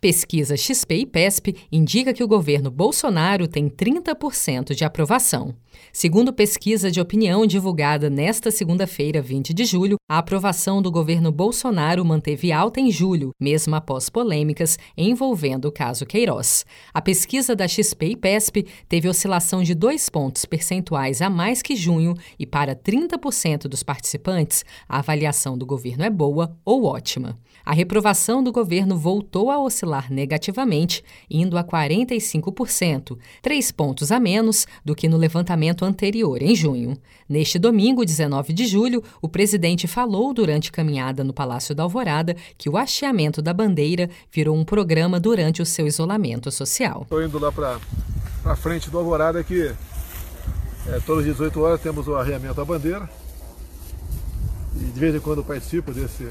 [0.00, 5.54] Pesquisa XP e PESP indica que o governo Bolsonaro tem 30% de aprovação.
[5.92, 12.02] Segundo pesquisa de opinião divulgada nesta segunda-feira, 20 de julho, a aprovação do governo Bolsonaro
[12.02, 16.64] manteve alta em julho, mesmo após polêmicas envolvendo o caso Queiroz.
[16.94, 21.76] A pesquisa da XP e PESP teve oscilação de dois pontos percentuais a mais que
[21.76, 27.38] junho e para 30% dos participantes, a avaliação do governo é boa ou ótima.
[27.64, 34.66] A reprovação do governo voltou a oscilar negativamente, indo a 45%, três pontos a menos
[34.84, 36.96] do que no levantamento anterior, em junho.
[37.28, 42.68] Neste domingo, 19 de julho, o presidente falou durante caminhada no Palácio da Alvorada que
[42.68, 47.02] o hasteamento da bandeira virou um programa durante o seu isolamento social.
[47.02, 47.78] Estou indo lá para
[48.44, 49.74] a frente do Alvorada que
[50.86, 53.08] é, todas as 18 horas temos o arreamento da bandeira.
[54.76, 56.28] E de vez em quando participo desse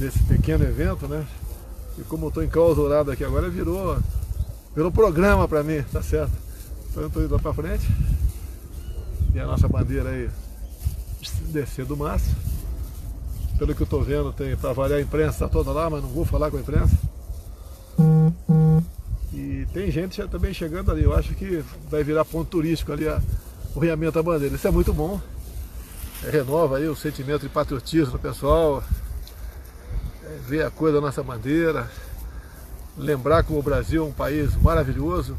[0.00, 1.26] desse pequeno evento, né?
[1.98, 3.98] E como eu estou enclausurado aqui agora, virou,
[4.74, 6.32] virou programa para mim, tá certo?
[6.90, 7.86] Então eu estou indo lá para frente.
[9.34, 10.28] E a nossa bandeira aí
[11.50, 12.34] descer do mastro.
[13.58, 16.24] Pelo que eu estou vendo, tem para variar a imprensa toda lá, mas não vou
[16.24, 16.96] falar com a imprensa.
[19.32, 21.04] E tem gente também chegando ali.
[21.04, 23.20] Eu acho que vai virar ponto turístico ali a,
[23.74, 24.54] o realmente da bandeira.
[24.54, 25.20] Isso é muito bom.
[26.24, 28.82] É, renova aí o sentimento de patriotismo do pessoal
[30.46, 31.88] ver a cor da nossa bandeira,
[32.96, 35.36] lembrar que o Brasil é um país maravilhoso,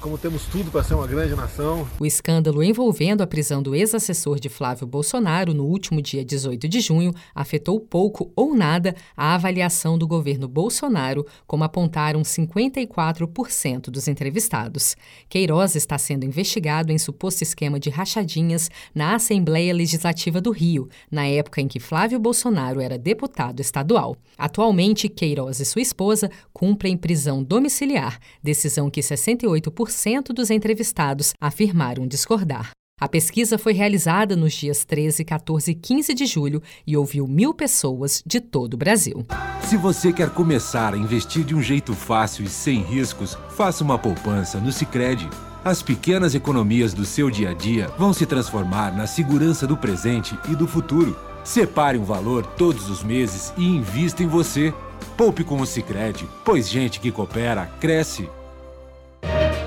[0.00, 1.86] como temos tudo para ser uma grande nação.
[1.98, 6.80] O escândalo envolvendo a prisão do ex-assessor de Flávio Bolsonaro no último dia 18 de
[6.80, 14.96] junho afetou pouco ou nada a avaliação do governo Bolsonaro, como apontaram 54% dos entrevistados.
[15.28, 21.26] Queiroz está sendo investigado em suposto esquema de rachadinhas na Assembleia Legislativa do Rio, na
[21.26, 24.16] época em que Flávio Bolsonaro era deputado estadual.
[24.36, 32.06] Atualmente, Queiroz e sua esposa cumprem prisão domiciliar, decisão que 68% 40% dos entrevistados afirmaram
[32.06, 32.70] discordar.
[33.00, 37.54] A pesquisa foi realizada nos dias 13, 14 e 15 de julho e ouviu mil
[37.54, 39.24] pessoas de todo o Brasil.
[39.62, 43.98] Se você quer começar a investir de um jeito fácil e sem riscos, faça uma
[43.98, 45.28] poupança no Sicredi.
[45.64, 50.36] As pequenas economias do seu dia a dia vão se transformar na segurança do presente
[50.50, 51.16] e do futuro.
[51.44, 54.74] Separe um valor todos os meses e invista em você.
[55.16, 58.28] Poupe com o Sicredi, pois gente que coopera cresce